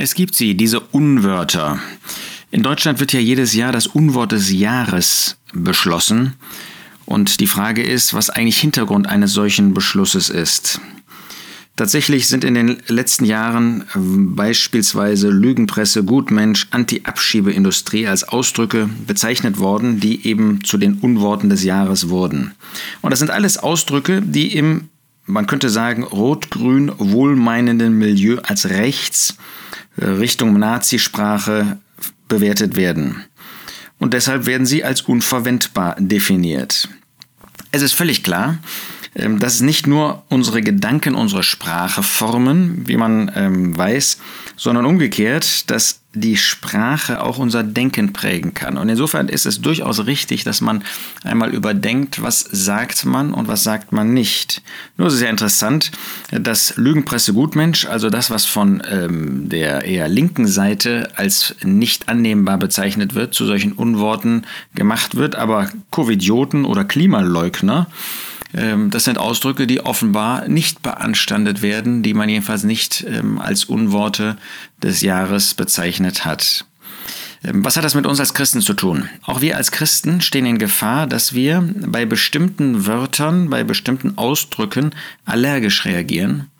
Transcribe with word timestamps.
Es 0.00 0.14
gibt 0.14 0.36
sie, 0.36 0.54
diese 0.54 0.78
Unwörter. 0.78 1.80
In 2.52 2.62
Deutschland 2.62 3.00
wird 3.00 3.12
ja 3.12 3.18
jedes 3.18 3.52
Jahr 3.52 3.72
das 3.72 3.88
Unwort 3.88 4.30
des 4.30 4.52
Jahres 4.52 5.38
beschlossen. 5.52 6.34
Und 7.04 7.40
die 7.40 7.48
Frage 7.48 7.82
ist, 7.82 8.14
was 8.14 8.30
eigentlich 8.30 8.58
Hintergrund 8.58 9.08
eines 9.08 9.32
solchen 9.32 9.74
Beschlusses 9.74 10.30
ist. 10.30 10.80
Tatsächlich 11.74 12.28
sind 12.28 12.44
in 12.44 12.54
den 12.54 12.76
letzten 12.86 13.24
Jahren 13.24 13.86
ähm, 13.96 14.36
beispielsweise 14.36 15.30
Lügenpresse, 15.30 16.04
Gutmensch, 16.04 16.68
Anti-Abschiebeindustrie 16.70 18.06
als 18.06 18.22
Ausdrücke 18.22 18.88
bezeichnet 19.04 19.58
worden, 19.58 19.98
die 19.98 20.24
eben 20.28 20.62
zu 20.62 20.78
den 20.78 20.94
Unworten 21.00 21.50
des 21.50 21.64
Jahres 21.64 22.08
wurden. 22.08 22.52
Und 23.00 23.10
das 23.10 23.18
sind 23.18 23.32
alles 23.32 23.58
Ausdrücke, 23.58 24.22
die 24.22 24.54
im, 24.54 24.90
man 25.26 25.48
könnte 25.48 25.70
sagen, 25.70 26.04
rot-grün 26.04 26.92
wohlmeinenden 26.98 27.98
Milieu 27.98 28.36
als 28.44 28.68
rechts 28.68 29.30
äh, 29.30 29.34
Richtung 30.00 30.58
Nazisprache 30.58 31.78
bewertet 32.28 32.76
werden. 32.76 33.24
Und 33.98 34.14
deshalb 34.14 34.46
werden 34.46 34.66
sie 34.66 34.84
als 34.84 35.02
unverwendbar 35.02 35.96
definiert. 35.98 36.88
Es 37.72 37.82
ist 37.82 37.94
völlig 37.94 38.22
klar, 38.22 38.58
ähm, 39.14 39.38
dass 39.38 39.60
nicht 39.60 39.86
nur 39.86 40.22
unsere 40.28 40.62
Gedanken 40.62 41.14
unsere 41.14 41.42
Sprache 41.42 42.02
formen, 42.02 42.86
wie 42.86 42.96
man 42.96 43.30
ähm, 43.34 43.76
weiß, 43.76 44.18
sondern 44.56 44.86
umgekehrt, 44.86 45.70
dass 45.70 46.00
die 46.20 46.36
Sprache 46.36 47.22
auch 47.22 47.38
unser 47.38 47.62
Denken 47.62 48.12
prägen 48.12 48.54
kann. 48.54 48.76
Und 48.76 48.88
insofern 48.88 49.28
ist 49.28 49.46
es 49.46 49.60
durchaus 49.60 50.06
richtig, 50.06 50.44
dass 50.44 50.60
man 50.60 50.82
einmal 51.24 51.54
überdenkt, 51.54 52.22
was 52.22 52.40
sagt 52.40 53.04
man 53.04 53.32
und 53.32 53.48
was 53.48 53.64
sagt 53.64 53.92
man 53.92 54.12
nicht. 54.12 54.62
Nur 54.96 55.08
ja 55.20 55.28
interessant, 55.28 55.90
dass 56.30 56.76
Lügenpresse 56.76 57.32
Gutmensch, 57.32 57.86
also 57.86 58.10
das, 58.10 58.30
was 58.30 58.44
von 58.44 58.82
ähm, 58.90 59.48
der 59.48 59.84
eher 59.84 60.08
linken 60.08 60.46
Seite 60.46 61.10
als 61.16 61.54
nicht 61.62 62.08
annehmbar 62.08 62.58
bezeichnet 62.58 63.14
wird, 63.14 63.34
zu 63.34 63.46
solchen 63.46 63.72
Unworten 63.72 64.42
gemacht 64.74 65.16
wird, 65.16 65.34
aber 65.36 65.68
Covidioten 65.90 66.64
oder 66.64 66.84
Klimaleugner, 66.84 67.86
das 68.52 69.04
sind 69.04 69.18
Ausdrücke, 69.18 69.66
die 69.66 69.84
offenbar 69.84 70.48
nicht 70.48 70.82
beanstandet 70.82 71.60
werden, 71.60 72.02
die 72.02 72.14
man 72.14 72.28
jedenfalls 72.28 72.64
nicht 72.64 73.04
ähm, 73.06 73.38
als 73.38 73.64
Unworte 73.64 74.36
des 74.82 75.02
Jahres 75.02 75.54
bezeichnet 75.54 76.24
hat. 76.24 76.64
Ähm, 77.44 77.64
was 77.64 77.76
hat 77.76 77.84
das 77.84 77.94
mit 77.94 78.06
uns 78.06 78.20
als 78.20 78.32
Christen 78.32 78.62
zu 78.62 78.74
tun? 78.74 79.08
Auch 79.22 79.42
wir 79.42 79.56
als 79.56 79.70
Christen 79.70 80.20
stehen 80.20 80.46
in 80.46 80.58
Gefahr, 80.58 81.06
dass 81.06 81.34
wir 81.34 81.62
bei 81.86 82.06
bestimmten 82.06 82.86
Wörtern, 82.86 83.50
bei 83.50 83.64
bestimmten 83.64 84.16
Ausdrücken 84.16 84.94
allergisch 85.26 85.84
reagieren 85.84 86.50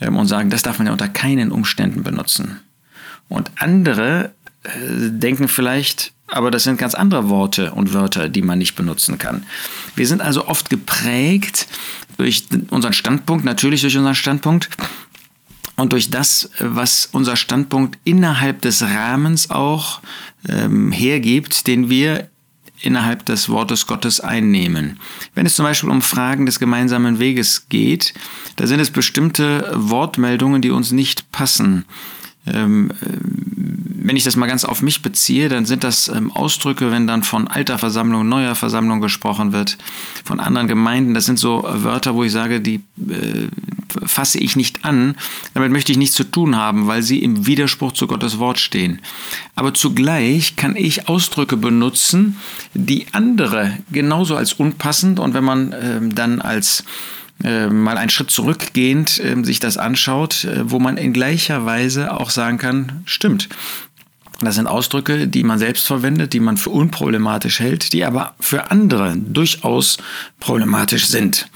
und 0.00 0.26
sagen, 0.26 0.50
das 0.50 0.62
darf 0.62 0.78
man 0.78 0.86
ja 0.86 0.92
unter 0.92 1.08
keinen 1.08 1.50
Umständen 1.50 2.02
benutzen. 2.02 2.60
Und 3.28 3.50
andere 3.56 4.32
äh, 4.62 5.10
denken 5.10 5.48
vielleicht, 5.48 6.12
aber 6.28 6.50
das 6.50 6.64
sind 6.64 6.78
ganz 6.78 6.94
andere 6.94 7.28
Worte 7.28 7.72
und 7.72 7.92
Wörter, 7.92 8.28
die 8.28 8.42
man 8.42 8.58
nicht 8.58 8.74
benutzen 8.74 9.18
kann. 9.18 9.46
Wir 9.94 10.06
sind 10.06 10.20
also 10.20 10.48
oft 10.48 10.70
geprägt 10.70 11.68
durch 12.16 12.44
unseren 12.70 12.92
Standpunkt, 12.92 13.44
natürlich 13.44 13.82
durch 13.82 13.96
unseren 13.96 14.14
Standpunkt 14.14 14.68
und 15.76 15.92
durch 15.92 16.10
das, 16.10 16.50
was 16.58 17.08
unser 17.12 17.36
Standpunkt 17.36 17.98
innerhalb 18.04 18.62
des 18.62 18.82
Rahmens 18.82 19.50
auch 19.50 20.00
ähm, 20.48 20.90
hergibt, 20.90 21.66
den 21.66 21.90
wir 21.90 22.28
innerhalb 22.80 23.24
des 23.24 23.48
Wortes 23.48 23.86
Gottes 23.86 24.20
einnehmen. 24.20 24.98
Wenn 25.34 25.46
es 25.46 25.56
zum 25.56 25.64
Beispiel 25.64 25.90
um 25.90 26.02
Fragen 26.02 26.46
des 26.46 26.58
gemeinsamen 26.58 27.18
Weges 27.18 27.68
geht, 27.68 28.14
da 28.56 28.66
sind 28.66 28.80
es 28.80 28.90
bestimmte 28.90 29.70
Wortmeldungen, 29.74 30.60
die 30.60 30.70
uns 30.70 30.92
nicht 30.92 31.30
passen. 31.32 31.84
Ähm, 32.46 32.90
wenn 34.06 34.16
ich 34.16 34.22
das 34.22 34.36
mal 34.36 34.46
ganz 34.46 34.64
auf 34.64 34.82
mich 34.82 35.02
beziehe, 35.02 35.48
dann 35.48 35.66
sind 35.66 35.82
das 35.82 36.06
ähm, 36.06 36.30
Ausdrücke, 36.30 36.92
wenn 36.92 37.08
dann 37.08 37.24
von 37.24 37.48
alter 37.48 37.76
Versammlung, 37.76 38.28
neuer 38.28 38.54
Versammlung 38.54 39.00
gesprochen 39.00 39.52
wird, 39.52 39.76
von 40.24 40.38
anderen 40.38 40.68
Gemeinden. 40.68 41.12
Das 41.12 41.26
sind 41.26 41.40
so 41.40 41.64
Wörter, 41.66 42.14
wo 42.14 42.22
ich 42.22 42.30
sage, 42.30 42.60
die 42.60 42.76
äh, 43.08 43.48
fasse 44.06 44.38
ich 44.38 44.54
nicht 44.54 44.84
an. 44.84 45.16
Damit 45.54 45.72
möchte 45.72 45.90
ich 45.90 45.98
nichts 45.98 46.14
zu 46.14 46.22
tun 46.22 46.54
haben, 46.54 46.86
weil 46.86 47.02
sie 47.02 47.18
im 47.18 47.46
Widerspruch 47.46 47.92
zu 47.92 48.06
Gottes 48.06 48.38
Wort 48.38 48.60
stehen. 48.60 49.00
Aber 49.56 49.74
zugleich 49.74 50.54
kann 50.54 50.76
ich 50.76 51.08
Ausdrücke 51.08 51.56
benutzen, 51.56 52.36
die 52.74 53.06
andere 53.10 53.76
genauso 53.90 54.36
als 54.36 54.52
unpassend 54.52 55.18
und 55.18 55.34
wenn 55.34 55.44
man 55.44 55.72
äh, 55.72 56.00
dann 56.00 56.40
als 56.40 56.84
äh, 57.44 57.66
mal 57.68 57.98
einen 57.98 58.08
Schritt 58.08 58.30
zurückgehend 58.30 59.18
äh, 59.18 59.36
sich 59.44 59.60
das 59.60 59.76
anschaut, 59.76 60.44
äh, 60.44 60.70
wo 60.70 60.78
man 60.78 60.96
in 60.96 61.12
gleicher 61.12 61.66
Weise 61.66 62.14
auch 62.14 62.30
sagen 62.30 62.56
kann, 62.56 63.02
stimmt. 63.04 63.48
Das 64.40 64.56
sind 64.56 64.66
Ausdrücke, 64.66 65.28
die 65.28 65.44
man 65.44 65.58
selbst 65.58 65.86
verwendet, 65.86 66.32
die 66.32 66.40
man 66.40 66.56
für 66.56 66.70
unproblematisch 66.70 67.60
hält, 67.60 67.92
die 67.92 68.04
aber 68.04 68.34
für 68.38 68.70
andere 68.70 69.16
durchaus 69.16 69.98
problematisch 70.40 71.06
sind. 71.06 71.48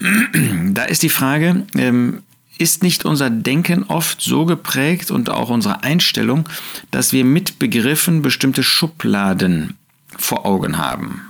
Da 0.68 0.84
ist 0.84 1.02
die 1.02 1.08
Frage, 1.08 1.66
ähm, 1.74 2.22
ist 2.58 2.82
nicht 2.82 3.06
unser 3.06 3.30
Denken 3.30 3.84
oft 3.84 4.20
so 4.20 4.44
geprägt 4.44 5.10
und 5.10 5.30
auch 5.30 5.48
unsere 5.48 5.82
Einstellung, 5.82 6.46
dass 6.90 7.12
wir 7.12 7.24
mit 7.24 7.58
Begriffen 7.58 8.20
bestimmte 8.20 8.62
Schubladen 8.62 9.74
vor 10.18 10.44
Augen 10.44 10.76
haben? 10.76 11.22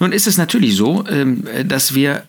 Nun 0.00 0.12
ist 0.12 0.26
es 0.26 0.36
natürlich 0.36 0.76
so, 0.76 1.04
ähm, 1.08 1.44
dass 1.64 1.94
wir 1.94 2.24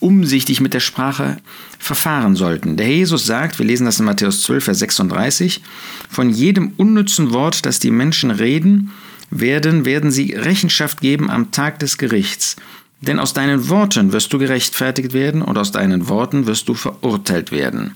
umsichtig 0.00 0.60
mit 0.60 0.74
der 0.74 0.80
Sprache 0.80 1.38
verfahren 1.78 2.36
sollten. 2.36 2.76
Der 2.76 2.88
Jesus 2.88 3.26
sagt, 3.26 3.58
wir 3.58 3.66
lesen 3.66 3.84
das 3.84 3.98
in 3.98 4.04
Matthäus 4.04 4.42
12, 4.42 4.64
Vers 4.64 4.78
36, 4.78 5.62
von 6.08 6.30
jedem 6.30 6.72
unnützen 6.76 7.32
Wort, 7.32 7.66
das 7.66 7.78
die 7.78 7.90
Menschen 7.90 8.30
reden, 8.30 8.92
werden, 9.30 9.84
werden 9.84 10.10
sie 10.10 10.34
Rechenschaft 10.34 11.00
geben 11.00 11.30
am 11.30 11.50
Tag 11.50 11.78
des 11.80 11.98
Gerichts. 11.98 12.56
Denn 13.00 13.18
aus 13.18 13.32
deinen 13.32 13.68
Worten 13.68 14.12
wirst 14.12 14.32
du 14.32 14.38
gerechtfertigt 14.38 15.12
werden 15.12 15.42
und 15.42 15.56
aus 15.56 15.70
deinen 15.70 16.08
Worten 16.08 16.46
wirst 16.46 16.68
du 16.68 16.74
verurteilt 16.74 17.52
werden. 17.52 17.94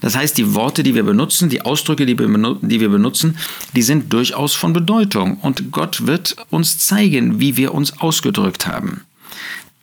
Das 0.00 0.16
heißt, 0.16 0.36
die 0.36 0.54
Worte, 0.54 0.82
die 0.82 0.94
wir 0.94 1.04
benutzen, 1.04 1.48
die 1.48 1.62
Ausdrücke, 1.62 2.06
die 2.06 2.18
wir 2.18 2.88
benutzen, 2.88 3.36
die 3.74 3.82
sind 3.82 4.12
durchaus 4.12 4.54
von 4.54 4.72
Bedeutung 4.72 5.38
und 5.38 5.70
Gott 5.70 6.06
wird 6.06 6.36
uns 6.50 6.78
zeigen, 6.78 7.40
wie 7.40 7.56
wir 7.56 7.72
uns 7.72 7.98
ausgedrückt 8.00 8.66
haben. 8.66 9.02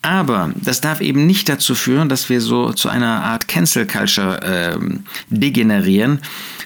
Aber 0.01 0.53
das 0.55 0.79
darf 0.79 1.01
eben 1.01 1.25
nicht 1.25 1.49
dazu 1.49 1.75
führen, 1.75 2.07
dass 2.07 2.29
wir 2.29 2.39
so 2.39 2.71
zu 2.71 2.87
einer 2.87 3.23
Art 3.23 3.47
Cancel 3.47 3.85
Culture 3.87 4.39
ähm, 4.43 5.03
degenerieren. 5.29 6.19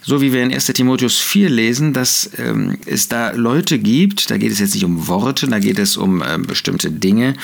So 0.04 0.22
wie 0.22 0.34
wir 0.34 0.44
in 0.44 0.54
1 0.54 0.66
Timotheus 0.68 1.18
4 1.20 1.50
lesen, 1.50 1.94
dass 1.94 2.30
ähm, 2.38 2.78
es 2.86 3.08
da 3.08 3.32
Leute 3.32 3.80
gibt, 3.80 4.30
da 4.30 4.38
geht 4.38 4.52
es 4.52 4.60
jetzt 4.60 4.74
nicht 4.74 4.84
um 4.84 5.08
Worte, 5.08 5.48
da 5.48 5.60
geht 5.60 5.80
es 5.80 5.96
um 5.96 6.24
ähm, 6.28 6.44
bestimmte 6.44 6.92
Dinge, 6.92 7.36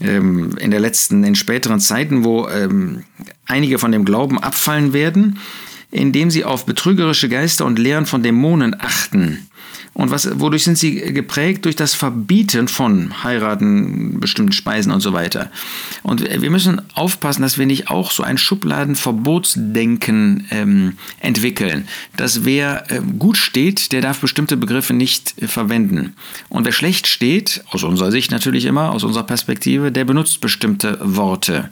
ähm, 0.00 0.56
in 0.58 0.70
der 0.70 0.80
letzten, 0.80 1.22
in 1.24 1.34
späteren 1.34 1.80
Zeiten, 1.80 2.24
wo 2.24 2.48
ähm, 2.48 3.04
einige 3.46 3.78
von 3.78 3.92
dem 3.92 4.04
Glauben 4.04 4.38
abfallen 4.38 4.92
werden, 4.92 5.38
indem 5.90 6.30
sie 6.30 6.44
auf 6.44 6.66
betrügerische 6.66 7.28
Geister 7.28 7.64
und 7.64 7.78
Lehren 7.78 8.06
von 8.06 8.22
Dämonen 8.22 8.76
achten. 8.80 9.48
Und 9.96 10.10
was, 10.10 10.40
wodurch 10.40 10.64
sind 10.64 10.76
sie 10.76 10.96
geprägt? 11.14 11.64
Durch 11.64 11.74
das 11.74 11.94
Verbieten 11.94 12.68
von 12.68 13.24
Heiraten, 13.24 14.20
bestimmten 14.20 14.52
Speisen 14.52 14.92
und 14.92 15.00
so 15.00 15.14
weiter. 15.14 15.50
Und 16.02 16.20
wir 16.20 16.50
müssen 16.50 16.82
aufpassen, 16.94 17.40
dass 17.40 17.56
wir 17.56 17.64
nicht 17.64 17.88
auch 17.88 18.10
so 18.10 18.22
ein 18.22 18.36
Schubladenverbotsdenken 18.36 20.48
ähm, 20.50 20.98
entwickeln. 21.20 21.88
Dass 22.14 22.44
wer 22.44 22.90
äh, 22.90 23.00
gut 23.18 23.38
steht, 23.38 23.92
der 23.92 24.02
darf 24.02 24.20
bestimmte 24.20 24.58
Begriffe 24.58 24.92
nicht 24.92 25.40
äh, 25.40 25.48
verwenden. 25.48 26.14
Und 26.50 26.66
wer 26.66 26.72
schlecht 26.72 27.06
steht, 27.06 27.64
aus 27.70 27.82
unserer 27.82 28.10
Sicht 28.10 28.30
natürlich 28.30 28.66
immer, 28.66 28.92
aus 28.92 29.02
unserer 29.02 29.24
Perspektive, 29.24 29.92
der 29.92 30.04
benutzt 30.04 30.42
bestimmte 30.42 30.98
Worte. 31.00 31.70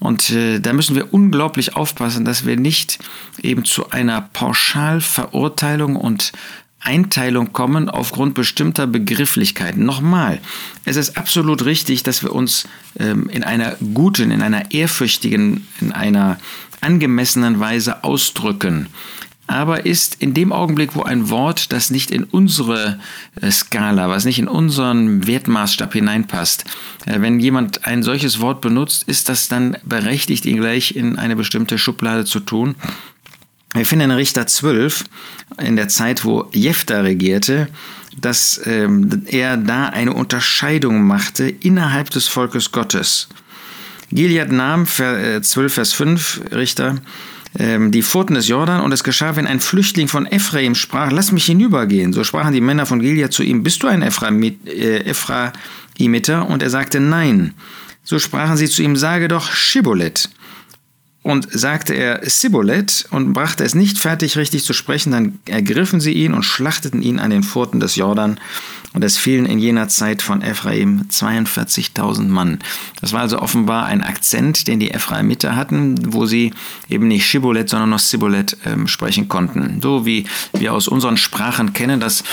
Und 0.00 0.30
äh, 0.30 0.60
da 0.60 0.72
müssen 0.72 0.96
wir 0.96 1.12
unglaublich 1.12 1.76
aufpassen, 1.76 2.24
dass 2.24 2.46
wir 2.46 2.56
nicht 2.56 2.98
eben 3.42 3.66
zu 3.66 3.90
einer 3.90 4.22
Pauschalverurteilung 4.22 5.96
und 5.96 6.32
Einteilung 6.80 7.52
kommen 7.52 7.88
aufgrund 7.88 8.34
bestimmter 8.34 8.86
Begrifflichkeiten. 8.86 9.84
Nochmal, 9.84 10.40
es 10.84 10.96
ist 10.96 11.16
absolut 11.16 11.64
richtig, 11.64 12.02
dass 12.02 12.22
wir 12.22 12.32
uns 12.32 12.68
ähm, 12.98 13.28
in 13.28 13.42
einer 13.42 13.76
guten, 13.94 14.30
in 14.30 14.42
einer 14.42 14.70
ehrfürchtigen, 14.70 15.66
in 15.80 15.92
einer 15.92 16.38
angemessenen 16.80 17.58
Weise 17.60 18.04
ausdrücken. 18.04 18.88
Aber 19.48 19.86
ist 19.86 20.16
in 20.20 20.34
dem 20.34 20.52
Augenblick, 20.52 20.94
wo 20.94 21.02
ein 21.02 21.30
Wort, 21.30 21.72
das 21.72 21.90
nicht 21.90 22.10
in 22.10 22.24
unsere 22.24 23.00
äh, 23.40 23.50
Skala, 23.50 24.10
was 24.10 24.26
nicht 24.26 24.38
in 24.38 24.46
unseren 24.46 25.26
Wertmaßstab 25.26 25.94
hineinpasst, 25.94 26.64
äh, 27.06 27.20
wenn 27.22 27.40
jemand 27.40 27.86
ein 27.86 28.02
solches 28.02 28.40
Wort 28.40 28.60
benutzt, 28.60 29.08
ist 29.08 29.30
das 29.30 29.48
dann 29.48 29.78
berechtigt, 29.84 30.44
ihn 30.44 30.58
gleich 30.58 30.94
in 30.94 31.18
eine 31.18 31.34
bestimmte 31.34 31.78
Schublade 31.78 32.26
zu 32.26 32.40
tun? 32.40 32.76
Wir 33.78 33.86
finden 33.86 34.10
in 34.10 34.16
Richter 34.16 34.44
12, 34.44 35.04
in 35.62 35.76
der 35.76 35.86
Zeit, 35.86 36.24
wo 36.24 36.48
Jephtha 36.52 37.00
regierte, 37.00 37.68
dass 38.20 38.60
ähm, 38.64 39.22
er 39.26 39.56
da 39.56 39.86
eine 39.86 40.14
Unterscheidung 40.14 41.06
machte 41.06 41.48
innerhalb 41.48 42.10
des 42.10 42.26
Volkes 42.26 42.72
Gottes. 42.72 43.28
Gilead 44.10 44.50
nahm, 44.50 44.86
12 44.86 45.56
äh, 45.56 45.68
Vers 45.68 45.92
5, 45.92 46.40
Richter, 46.50 46.96
ähm, 47.56 47.92
die 47.92 48.02
Pforten 48.02 48.34
des 48.34 48.48
Jordan 48.48 48.80
und 48.80 48.90
es 48.90 49.04
geschah, 49.04 49.36
wenn 49.36 49.46
ein 49.46 49.60
Flüchtling 49.60 50.08
von 50.08 50.26
Ephraim 50.26 50.74
sprach, 50.74 51.12
lass 51.12 51.30
mich 51.30 51.46
hinübergehen. 51.46 52.12
So 52.12 52.24
sprachen 52.24 52.52
die 52.52 52.60
Männer 52.60 52.84
von 52.84 52.98
Gilead 52.98 53.32
zu 53.32 53.44
ihm, 53.44 53.62
bist 53.62 53.84
du 53.84 53.86
ein 53.86 54.02
äh, 54.02 55.04
Ephraimiter? 55.04 56.48
Und 56.48 56.64
er 56.64 56.70
sagte, 56.70 56.98
nein. 56.98 57.54
So 58.02 58.18
sprachen 58.18 58.56
sie 58.56 58.68
zu 58.68 58.82
ihm, 58.82 58.96
sage 58.96 59.28
doch 59.28 59.52
Schibolet. 59.52 60.30
Und 61.22 61.48
sagte 61.50 61.94
er 61.94 62.20
Sibolet 62.28 63.06
und 63.10 63.32
brachte 63.32 63.64
es 63.64 63.74
nicht 63.74 63.98
fertig, 63.98 64.36
richtig 64.36 64.64
zu 64.64 64.72
sprechen, 64.72 65.10
dann 65.10 65.38
ergriffen 65.46 66.00
sie 66.00 66.12
ihn 66.12 66.32
und 66.32 66.44
schlachteten 66.44 67.02
ihn 67.02 67.18
an 67.18 67.30
den 67.30 67.42
Furten 67.42 67.80
des 67.80 67.96
Jordan. 67.96 68.38
Und 68.94 69.04
es 69.04 69.18
fielen 69.18 69.44
in 69.44 69.58
jener 69.58 69.88
Zeit 69.88 70.22
von 70.22 70.40
Ephraim 70.40 71.06
42.000 71.10 72.28
Mann. 72.28 72.60
Das 73.00 73.12
war 73.12 73.20
also 73.20 73.40
offenbar 73.40 73.84
ein 73.84 74.02
Akzent, 74.02 74.66
den 74.66 74.80
die 74.80 74.92
Ephraimiter 74.92 75.56
hatten, 75.56 76.14
wo 76.14 76.24
sie 76.24 76.54
eben 76.88 77.08
nicht 77.08 77.26
Schibolet, 77.26 77.68
sondern 77.68 77.90
noch 77.90 77.98
Sibolet 77.98 78.56
äh, 78.64 78.86
sprechen 78.86 79.28
konnten. 79.28 79.80
So 79.82 80.06
wie 80.06 80.24
wir 80.54 80.72
aus 80.72 80.88
unseren 80.88 81.18
Sprachen 81.18 81.74
kennen, 81.74 82.00
dass 82.00 82.24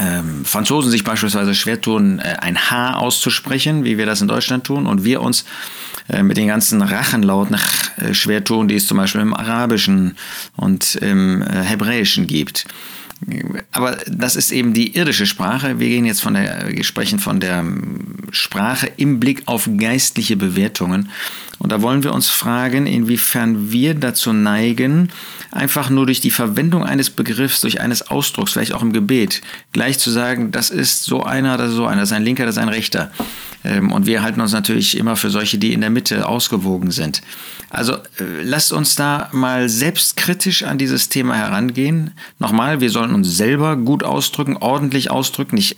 ähm, 0.00 0.44
Franzosen 0.44 0.90
sich 0.90 1.04
beispielsweise 1.04 1.54
schwer 1.54 1.80
tun, 1.80 2.18
äh, 2.18 2.36
ein 2.40 2.70
H 2.70 2.94
auszusprechen, 2.94 3.84
wie 3.84 3.98
wir 3.98 4.06
das 4.06 4.20
in 4.20 4.28
Deutschland 4.28 4.64
tun, 4.64 4.86
und 4.86 5.04
wir 5.04 5.20
uns 5.20 5.44
äh, 6.08 6.22
mit 6.22 6.36
den 6.36 6.48
ganzen 6.48 6.82
Rachenlauten 6.82 7.56
äh, 7.96 8.14
schwer 8.14 8.44
tun, 8.44 8.68
die 8.68 8.76
es 8.76 8.86
zum 8.86 8.98
Beispiel 8.98 9.20
im 9.20 9.34
Arabischen 9.34 10.16
und 10.56 10.96
im 10.96 11.42
äh, 11.42 11.62
Hebräischen 11.62 12.26
gibt. 12.26 12.66
Aber 13.72 13.96
das 14.06 14.36
ist 14.36 14.50
eben 14.50 14.74
die 14.74 14.96
irdische 14.96 15.26
Sprache. 15.26 15.78
Wir 15.78 15.88
gehen 15.88 16.04
jetzt 16.04 16.20
von 16.20 16.34
der, 16.34 16.82
sprechen 16.82 17.18
von 17.18 17.40
der 17.40 17.64
Sprache 18.30 18.90
im 18.96 19.20
Blick 19.20 19.42
auf 19.46 19.68
geistliche 19.78 20.36
Bewertungen. 20.36 21.08
Und 21.58 21.72
da 21.72 21.80
wollen 21.80 22.02
wir 22.02 22.12
uns 22.12 22.28
fragen, 22.28 22.86
inwiefern 22.86 23.70
wir 23.70 23.94
dazu 23.94 24.32
neigen, 24.32 25.10
einfach 25.50 25.88
nur 25.88 26.06
durch 26.06 26.20
die 26.20 26.30
Verwendung 26.30 26.84
eines 26.84 27.10
Begriffs, 27.10 27.60
durch 27.60 27.80
eines 27.80 28.02
Ausdrucks, 28.02 28.52
vielleicht 28.52 28.74
auch 28.74 28.82
im 28.82 28.92
Gebet, 28.92 29.40
gleich 29.72 29.98
zu 29.98 30.10
sagen, 30.10 30.50
das 30.50 30.70
ist 30.70 31.04
so 31.04 31.22
einer, 31.22 31.58
ist 31.60 31.72
so 31.72 31.86
einer, 31.86 32.00
das 32.00 32.10
ist 32.10 32.16
ein 32.16 32.24
Linker, 32.24 32.44
das 32.44 32.56
ist 32.56 32.62
ein 32.62 32.68
Rechter. 32.68 33.10
Ähm, 33.64 33.90
und 33.90 34.06
wir 34.06 34.22
halten 34.22 34.40
uns 34.40 34.52
natürlich 34.52 34.96
immer 34.96 35.16
für 35.16 35.30
solche, 35.30 35.58
die 35.58 35.72
in 35.72 35.80
der 35.80 35.90
Mitte 35.90 36.28
ausgewogen 36.28 36.90
sind. 36.90 37.22
Also 37.70 37.94
äh, 37.94 38.42
lasst 38.42 38.72
uns 38.72 38.94
da 38.94 39.28
mal 39.32 39.68
selbstkritisch 39.68 40.62
an 40.62 40.78
dieses 40.78 41.08
Thema 41.08 41.34
herangehen. 41.34 42.12
Nochmal, 42.38 42.80
wir 42.80 42.90
sollen 42.90 43.14
uns 43.14 43.36
selber 43.36 43.76
gut 43.76 44.04
ausdrücken, 44.04 44.56
ordentlich 44.56 45.10
ausdrücken, 45.10 45.56
nicht 45.56 45.76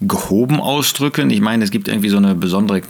gehoben 0.00 0.60
ausdrücken. 0.60 1.30
Ich 1.30 1.40
meine, 1.40 1.64
es 1.64 1.70
gibt 1.70 1.88
irgendwie 1.88 2.08
so 2.08 2.18
eine 2.18 2.34
besondere 2.34 2.82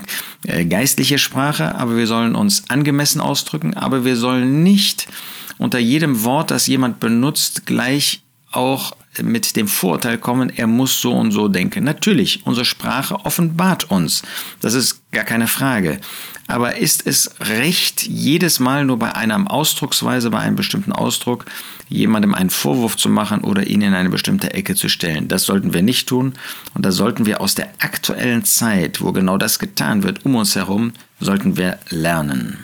äh, 0.46 0.64
geistliche 0.64 1.18
Sprache, 1.18 1.74
aber 1.74 1.96
wir 1.96 2.06
sollen 2.06 2.34
uns 2.34 2.64
angemessen 2.68 3.20
ausdrücken, 3.20 3.74
aber 3.74 4.04
wir 4.04 4.16
sollen 4.16 4.62
nicht 4.62 5.08
unter 5.58 5.78
jedem 5.78 6.24
Wort, 6.24 6.50
das 6.50 6.66
jemand 6.66 7.00
benutzt, 7.00 7.64
gleich 7.64 8.23
auch 8.56 8.96
mit 9.22 9.56
dem 9.56 9.68
Vorurteil 9.68 10.18
kommen, 10.18 10.50
er 10.50 10.66
muss 10.66 11.00
so 11.00 11.12
und 11.12 11.30
so 11.30 11.48
denken. 11.48 11.84
Natürlich, 11.84 12.46
unsere 12.46 12.64
Sprache 12.64 13.24
offenbart 13.24 13.90
uns. 13.90 14.22
Das 14.60 14.74
ist 14.74 15.02
gar 15.12 15.24
keine 15.24 15.46
Frage. 15.46 16.00
Aber 16.46 16.76
ist 16.76 17.06
es 17.06 17.30
recht, 17.40 18.02
jedes 18.02 18.60
Mal 18.60 18.84
nur 18.84 18.98
bei 18.98 19.14
einer 19.14 19.50
Ausdrucksweise, 19.50 20.30
bei 20.30 20.40
einem 20.40 20.56
bestimmten 20.56 20.92
Ausdruck, 20.92 21.46
jemandem 21.88 22.34
einen 22.34 22.50
Vorwurf 22.50 22.96
zu 22.96 23.08
machen 23.08 23.42
oder 23.42 23.66
ihn 23.66 23.82
in 23.82 23.94
eine 23.94 24.10
bestimmte 24.10 24.52
Ecke 24.52 24.74
zu 24.74 24.88
stellen? 24.88 25.28
Das 25.28 25.44
sollten 25.44 25.72
wir 25.72 25.82
nicht 25.82 26.08
tun. 26.08 26.34
Und 26.74 26.84
da 26.84 26.92
sollten 26.92 27.24
wir 27.24 27.40
aus 27.40 27.54
der 27.54 27.70
aktuellen 27.78 28.44
Zeit, 28.44 29.00
wo 29.00 29.12
genau 29.12 29.38
das 29.38 29.58
getan 29.58 30.02
wird, 30.02 30.24
um 30.26 30.34
uns 30.34 30.54
herum, 30.54 30.92
sollten 31.20 31.56
wir 31.56 31.78
lernen. 31.88 32.58